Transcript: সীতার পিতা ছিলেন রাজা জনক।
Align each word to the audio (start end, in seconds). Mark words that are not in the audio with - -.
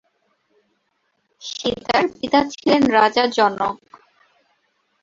সীতার 1.41 2.03
পিতা 2.13 2.39
ছিলেন 2.51 2.81
রাজা 2.97 3.23
জনক। 3.37 3.75